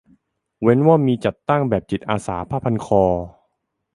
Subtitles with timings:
[0.61, 3.03] เว้นว่ามี "จัดตั้ง" แบบจิตอาสาผ้าพันคอ